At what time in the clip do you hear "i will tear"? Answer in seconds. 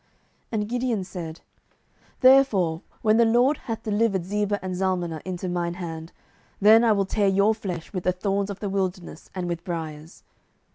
6.83-7.27